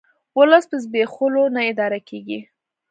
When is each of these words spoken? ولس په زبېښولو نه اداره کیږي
ولس 0.37 0.63
په 0.71 0.77
زبېښولو 0.83 1.43
نه 1.55 1.61
اداره 1.71 1.99
کیږي 2.09 2.39